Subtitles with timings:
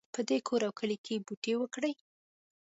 [0.13, 1.93] په خپل کور او کلي کې بوټي وکرئ